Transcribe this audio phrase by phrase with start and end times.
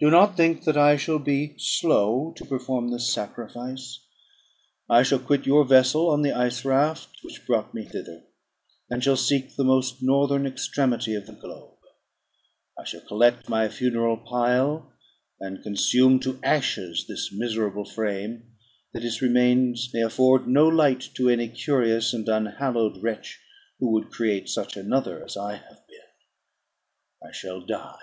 [0.00, 4.00] Do not think that I shall be slow to perform this sacrifice.
[4.86, 8.22] I shall quit your vessel on the ice raft which brought me thither,
[8.90, 11.78] and shall seek the most northern extremity of the globe;
[12.78, 14.92] I shall collect my funeral pile,
[15.40, 18.56] and consume to ashes this miserable frame,
[18.92, 23.40] that its remains may afford no light to any curious and unhallowed wretch,
[23.78, 27.26] who would create such another as I have been.
[27.26, 27.96] I shall die.